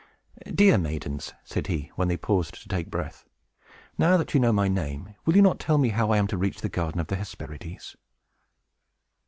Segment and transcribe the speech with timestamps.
[0.51, 3.23] "Dear maidens," said he, when they paused to take breath,
[3.99, 6.39] "now that you know my name, will you not tell me how I am to
[6.39, 7.95] reach the garden of the Hesperides?"